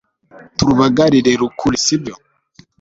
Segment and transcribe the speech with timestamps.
[0.57, 2.15] turubagarire rukure sibyo